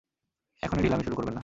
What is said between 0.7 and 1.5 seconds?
ঢিলামি শুরু করবেন না।